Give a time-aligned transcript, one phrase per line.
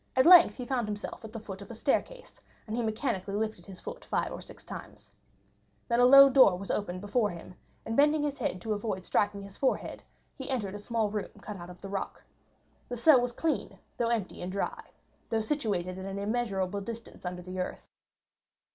[0.15, 3.67] At length he found himself at the foot of a staircase, and he mechanically lifted
[3.67, 5.11] his foot five or six times.
[5.87, 7.53] Then a low door was opened before him,
[7.85, 10.01] and bending his head to avoid striking his forehead
[10.35, 12.23] he entered a small room cut out of the rock.
[12.89, 14.85] The cell was clean, though empty, and dry,
[15.29, 17.87] though situated at an immeasurable distance under the earth.